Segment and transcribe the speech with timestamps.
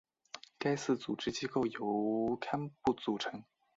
[0.57, 3.43] 该寺组织机构由堪布组成。